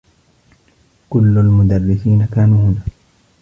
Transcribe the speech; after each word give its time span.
كلّ 1.09 1.37
المدرّسين 1.37 2.25
كانوا 2.25 2.57
هنا. 2.69 2.81